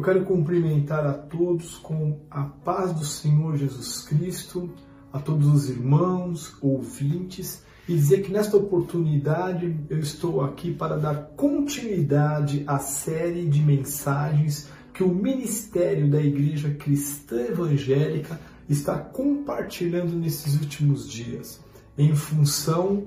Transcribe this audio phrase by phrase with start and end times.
[0.00, 4.70] Eu quero cumprimentar a todos com a paz do Senhor Jesus Cristo,
[5.12, 11.32] a todos os irmãos, ouvintes, e dizer que nesta oportunidade eu estou aqui para dar
[11.36, 18.40] continuidade à série de mensagens que o Ministério da Igreja Cristã Evangélica
[18.70, 21.60] está compartilhando nesses últimos dias,
[21.98, 23.04] em função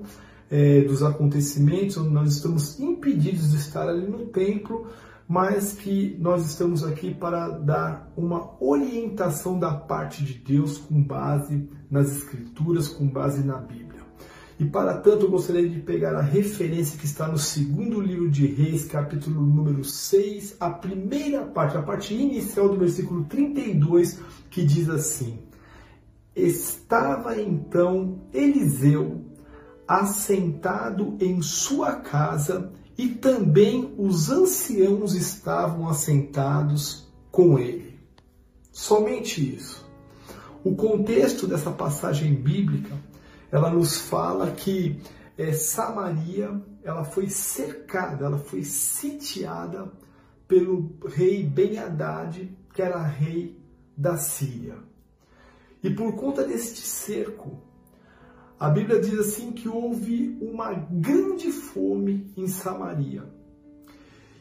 [0.48, 4.86] é, dos acontecimentos nós estamos impedidos de estar ali no templo
[5.28, 11.68] mas que nós estamos aqui para dar uma orientação da parte de Deus com base
[11.90, 13.94] nas Escrituras, com base na Bíblia.
[14.58, 18.46] E para tanto eu gostaria de pegar a referência que está no segundo livro de
[18.46, 24.88] Reis, capítulo número 6, a primeira parte, a parte inicial do versículo 32, que diz
[24.88, 25.40] assim:
[26.36, 29.24] Estava então Eliseu
[29.88, 37.98] assentado em sua casa e também os anciãos estavam assentados com ele.
[38.70, 39.84] Somente isso.
[40.64, 42.96] O contexto dessa passagem bíblica,
[43.50, 45.00] ela nos fala que
[45.36, 49.92] é, Samaria, ela foi cercada, ela foi sitiada
[50.46, 53.60] pelo rei Ben Haddad, que era rei
[53.96, 54.76] da Síria.
[55.82, 57.62] E por conta deste cerco,
[58.64, 63.24] a Bíblia diz assim que houve uma grande fome em Samaria.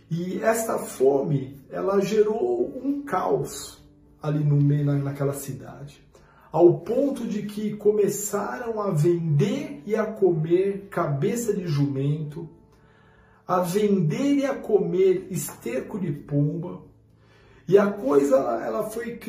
[0.10, 3.84] E essa fome, ela gerou um caos
[4.22, 6.02] ali no meio naquela cidade,
[6.54, 12.48] ao ponto de que começaram a vender e a comer cabeça de jumento,
[13.46, 16.82] a vender e a comer esterco de pomba,
[17.67, 19.19] e a coisa ela foi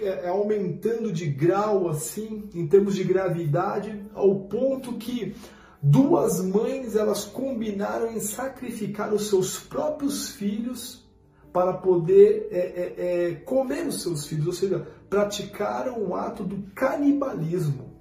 [0.00, 5.34] é, aumentando de grau assim, em termos de gravidade, ao ponto que
[5.82, 11.04] duas mães elas combinaram em sacrificar os seus próprios filhos
[11.52, 16.62] para poder é, é, é, comer os seus filhos, ou seja, praticaram o ato do
[16.74, 17.92] canibalismo.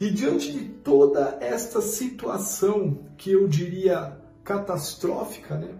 [0.00, 5.74] E diante de toda esta situação que eu diria catastrófica, né?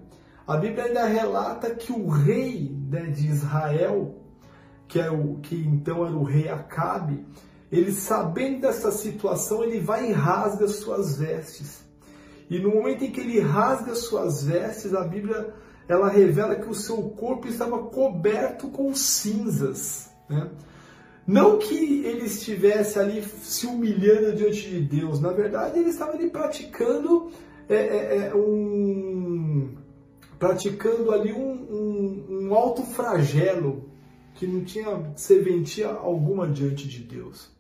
[0.47, 4.17] A Bíblia ainda relata que o rei né, de Israel,
[4.89, 7.25] que, é o, que então era o rei Acabe,
[7.71, 11.85] ele sabendo dessa situação, ele vai e rasga suas vestes.
[12.51, 15.55] E no momento em que ele rasga suas vestes, a Bíblia
[15.89, 20.11] ela revela que o seu corpo estava coberto com cinzas.
[20.29, 20.51] Né?
[21.27, 26.29] Não que ele estivesse ali se humilhando diante de Deus, na verdade ele estava ali
[26.29, 27.31] praticando
[27.69, 29.77] é, é, é um,
[30.41, 33.91] praticando ali um, um, um alto flagelo
[34.35, 37.51] que não tinha serventia alguma diante de Deus.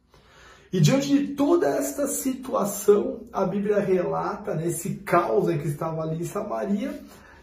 [0.72, 6.22] E diante de toda esta situação, a Bíblia relata né, esse caos que estava ali
[6.22, 6.98] em Samaria,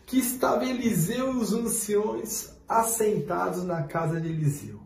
[0.08, 4.80] que estava Eliseu e os anciões assentados na casa de Eliseu.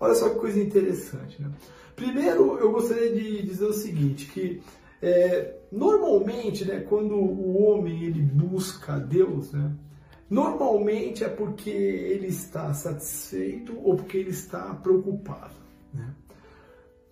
[0.00, 1.40] Olha só que coisa interessante.
[1.40, 1.48] Né?
[1.94, 4.60] Primeiro, eu gostaria de dizer o seguinte, que
[5.00, 9.72] é, normalmente, né, quando o homem ele busca Deus, né,
[10.28, 15.54] normalmente é porque ele está satisfeito ou porque ele está preocupado.
[15.92, 16.14] Né?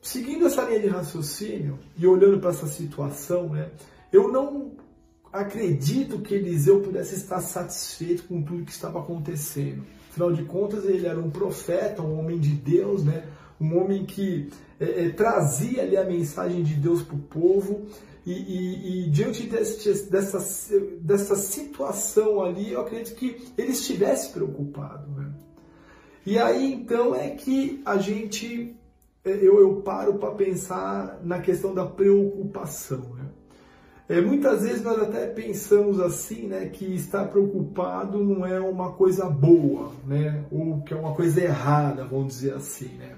[0.00, 3.70] Seguindo essa linha de raciocínio e olhando para essa situação, né,
[4.12, 4.72] eu não
[5.32, 9.84] acredito que Eliseu pudesse estar satisfeito com tudo que estava acontecendo.
[10.10, 13.24] Afinal de contas, ele era um profeta, um homem de Deus, né?
[13.60, 17.86] um homem que é, é, trazia ali a mensagem de Deus para o povo,
[18.26, 20.38] e, e, e diante desse, dessa,
[21.00, 25.08] dessa situação ali, eu acredito que ele estivesse preocupado.
[25.12, 25.30] Né?
[26.26, 28.76] E aí então é que a gente,
[29.24, 33.14] é, eu, eu paro para pensar na questão da preocupação.
[33.14, 33.26] Né?
[34.08, 39.26] É, muitas vezes nós até pensamos assim, né, que estar preocupado não é uma coisa
[39.30, 43.16] boa, né, ou que é uma coisa errada, vamos dizer assim, né.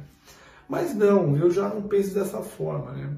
[0.68, 3.16] Mas não, eu já não penso dessa forma, né?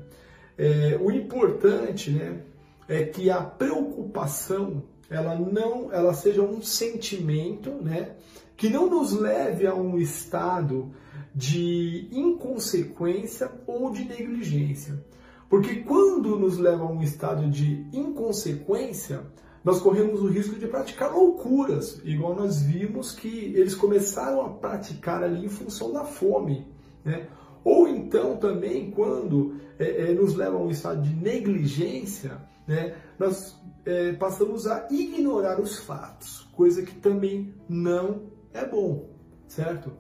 [0.63, 2.43] É, o importante, né,
[2.87, 8.17] é que a preocupação ela não, ela seja um sentimento, né,
[8.59, 10.91] que não nos leve a um estado
[11.35, 15.03] de inconsequência ou de negligência.
[15.49, 19.23] Porque quando nos leva a um estado de inconsequência,
[19.65, 25.25] nós corremos o risco de praticar loucuras, igual nós vimos que eles começaram a praticar
[25.25, 26.67] ali em função da fome.
[27.03, 27.29] Né?
[27.65, 33.59] Ou então também quando é, é, nos leva a um estado de negligência, né, nós
[33.85, 38.23] é, passamos a ignorar os fatos, coisa que também não
[38.53, 39.09] é bom,
[39.47, 39.93] certo?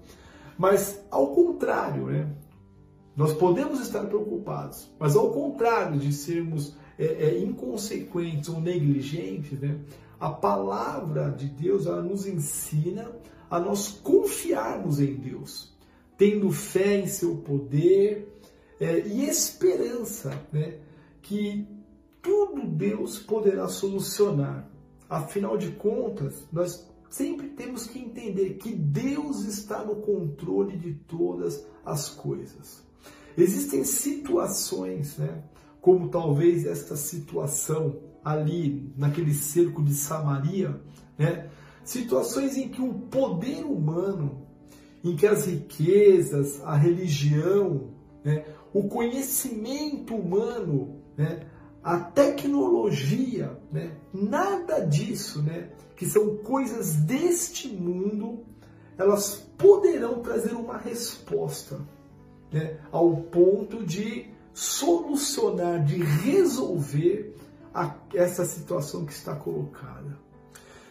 [0.58, 2.28] Mas ao contrário, né,
[3.16, 9.80] nós podemos estar preocupados, mas ao contrário de sermos é, é, inconsequentes ou negligentes, né,
[10.20, 13.10] A palavra de Deus nos ensina
[13.50, 15.74] a nós confiarmos em Deus,
[16.20, 18.31] tendo fé em seu poder
[18.78, 20.75] é, e esperança, né,
[21.22, 21.67] que
[22.20, 24.69] tudo Deus poderá solucionar.
[25.08, 31.67] Afinal de contas, nós sempre temos que entender que Deus está no controle de todas
[31.87, 32.84] as coisas.
[33.34, 35.43] Existem situações, né,
[35.81, 40.78] como talvez esta situação ali naquele cerco de Samaria,
[41.17, 41.49] né,
[41.82, 44.50] situações em que o poder humano,
[45.02, 47.91] em que as riquezas, a religião,
[48.25, 51.41] né, o conhecimento humano, né,
[51.82, 58.44] a tecnologia, né, nada disso, né, que são coisas deste mundo,
[58.99, 61.81] elas poderão trazer uma resposta
[62.53, 67.35] né, ao ponto de solucionar, de resolver
[67.73, 70.19] a, essa situação que está colocada.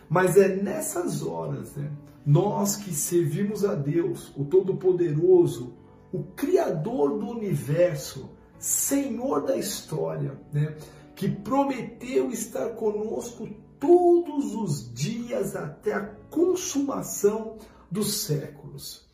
[0.10, 1.92] Mas é nessas horas, né,
[2.26, 5.74] nós que servimos a Deus, o Todo-Poderoso,
[6.12, 10.76] o Criador do universo, Senhor da história, né,
[11.16, 13.48] que prometeu estar conosco
[13.80, 17.58] todos os dias até a consumação
[17.90, 19.08] dos séculos.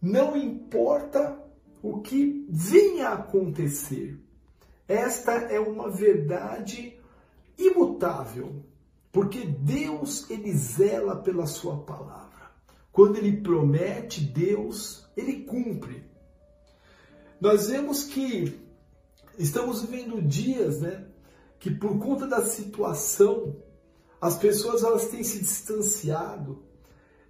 [0.00, 1.38] Não importa
[1.82, 4.18] o que venha a acontecer,
[4.88, 6.98] esta é uma verdade
[7.58, 8.64] imutável,
[9.12, 12.50] porque Deus ele zela pela sua palavra.
[12.92, 16.04] Quando ele promete, Deus ele cumpre.
[17.40, 18.60] Nós vemos que
[19.38, 21.06] estamos vivendo dias, né,
[21.58, 23.56] que por conta da situação
[24.20, 26.64] as pessoas elas têm se distanciado,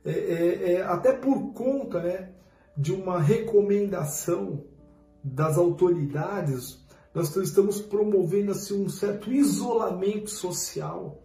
[0.05, 2.33] é, é, é, até por conta, né,
[2.77, 4.65] de uma recomendação
[5.23, 6.79] das autoridades
[7.19, 11.21] nós estamos promovendo assim, um certo isolamento social,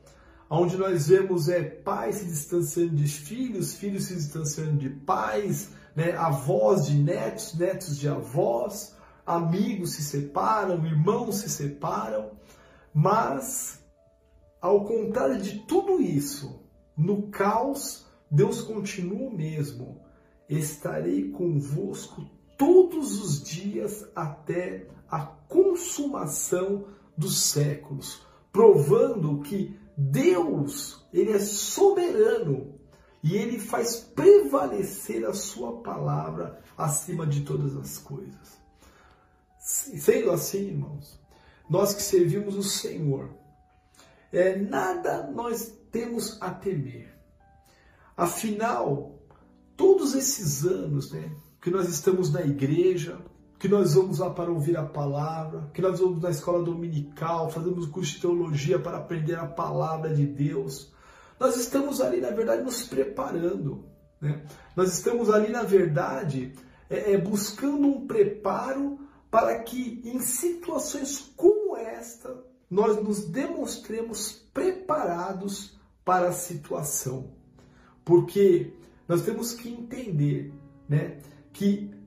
[0.56, 6.16] onde nós vemos é, pais se distanciando de filhos, filhos se distanciando de pais, né,
[6.16, 8.96] avós de netos, netos de avós,
[9.26, 12.32] amigos se separam, irmãos se separam,
[12.94, 13.84] mas
[14.62, 16.62] ao contrário de tudo isso,
[16.96, 20.02] no caos, Deus continua o mesmo.
[20.48, 26.86] Estarei convosco todos os dias até a consumação
[27.18, 28.22] dos séculos,
[28.52, 32.80] provando que Deus, ele é soberano
[33.24, 38.62] e ele faz prevalecer a sua palavra acima de todas as coisas.
[39.60, 41.20] Sendo assim, irmãos,
[41.70, 43.30] nós que servimos o Senhor,
[44.32, 47.14] é, nada nós temos a temer.
[48.18, 49.20] Afinal,
[49.78, 51.32] todos esses anos, né,
[51.62, 53.20] que nós estamos na igreja,
[53.64, 57.86] que nós vamos lá para ouvir a palavra, que nós vamos na escola dominical, fazemos
[57.86, 60.92] curso de teologia para aprender a palavra de Deus.
[61.40, 63.86] Nós estamos ali, na verdade, nos preparando.
[64.20, 64.46] Né?
[64.76, 66.54] Nós estamos ali, na verdade,
[66.90, 69.00] é, é, buscando um preparo
[69.32, 77.32] para que em situações como esta nós nos demonstremos preparados para a situação.
[78.04, 78.74] Porque
[79.08, 80.52] nós temos que entender
[80.90, 81.20] né,
[81.54, 82.03] que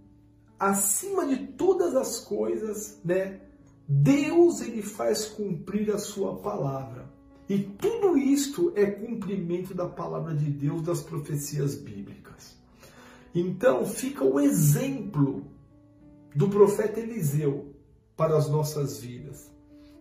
[0.58, 3.40] acima de todas as coisas, né,
[3.88, 7.08] Deus ele faz cumprir a sua palavra.
[7.48, 12.56] E tudo isto é cumprimento da palavra de Deus, das profecias bíblicas.
[13.34, 15.44] Então fica o exemplo
[16.34, 17.72] do profeta Eliseu
[18.16, 19.50] para as nossas vidas,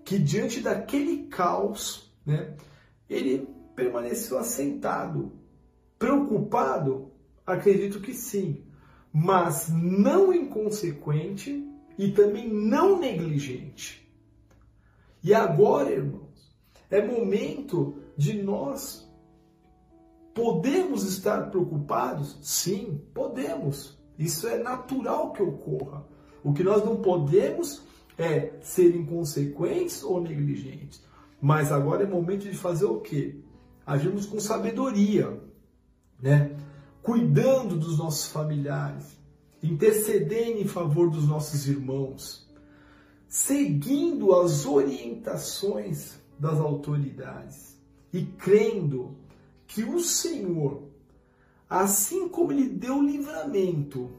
[0.03, 2.55] que diante daquele caos, né,
[3.09, 5.33] ele permaneceu assentado,
[6.00, 7.12] preocupado,
[7.45, 8.63] acredito que sim,
[9.17, 11.65] mas não inconsequente
[11.98, 14.05] e também não negligente.
[15.24, 16.53] E agora, irmãos,
[16.91, 19.10] é momento de nós
[20.34, 22.38] podemos estar preocupados?
[22.41, 23.98] Sim, podemos.
[24.19, 26.05] Isso é natural que ocorra.
[26.43, 27.84] O que nós não podemos
[28.17, 31.01] é ser inconsequentes ou negligentes.
[31.41, 33.39] Mas agora é momento de fazer o quê?
[33.86, 35.41] Agirmos com sabedoria,
[36.22, 36.53] né?
[37.05, 39.15] Cuidando dos nossos familiares,
[39.62, 42.50] intercedendo em favor dos nossos irmãos,
[43.27, 47.79] seguindo as orientações das autoridades
[48.12, 49.15] e crendo
[49.67, 50.81] que o Senhor,
[51.69, 54.09] assim como ele deu livramento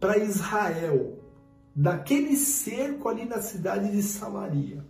[0.00, 1.18] para Israel
[1.76, 4.82] daquele cerco ali na cidade de Samaria,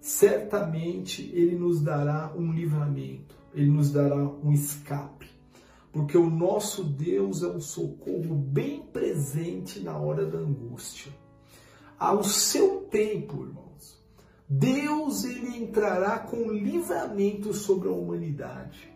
[0.00, 5.33] certamente ele nos dará um livramento, ele nos dará um escape
[5.94, 11.12] porque o nosso Deus é um socorro bem presente na hora da angústia.
[11.96, 14.04] Ao seu tempo, irmãos,
[14.48, 18.92] Deus ele entrará com livramento sobre a humanidade.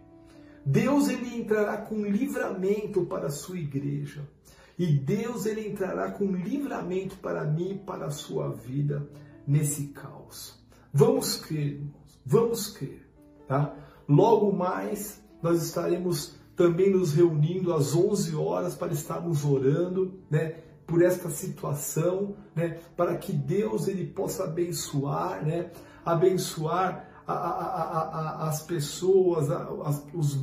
[0.66, 4.28] Deus ele entrará com livramento para a sua igreja.
[4.76, 9.08] E Deus ele entrará com livramento para mim e para a sua vida
[9.46, 10.58] nesse caos.
[10.92, 12.20] Vamos crer, irmãos.
[12.26, 13.08] Vamos crer,
[13.46, 13.72] tá?
[14.08, 20.56] Logo mais nós estaremos também nos reunindo às 11 horas para estarmos orando, né?
[20.88, 25.70] por esta situação, né, para que Deus ele possa abençoar, né,
[26.02, 28.02] abençoar a, a,
[28.44, 29.48] a, as pessoas,
[30.14, 30.38] os,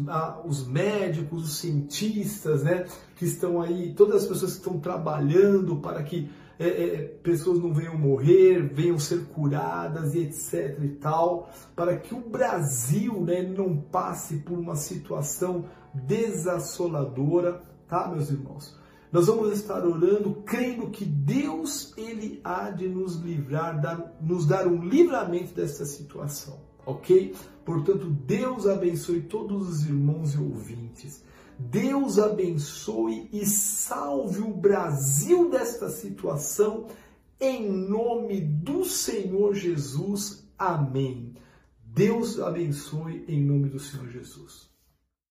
[0.46, 6.04] os, médicos, os cientistas, né, que estão aí, todas as pessoas que estão trabalhando para
[6.04, 6.30] que
[6.60, 12.14] é, é, pessoas não venham morrer, venham ser curadas e etc e tal, para que
[12.14, 15.66] o Brasil né, não passe por uma situação
[16.06, 18.78] desassoladora, tá, meus irmãos?
[19.12, 24.68] Nós vamos estar orando, crendo que Deus ele há de nos livrar, dar, nos dar
[24.68, 27.34] um livramento dessa situação, ok?
[27.64, 31.24] Portanto, Deus abençoe todos os irmãos e ouvintes.
[31.58, 36.88] Deus abençoe e salve o Brasil desta situação,
[37.40, 40.46] em nome do Senhor Jesus.
[40.58, 41.34] Amém.
[41.86, 44.75] Deus abençoe em nome do Senhor Jesus.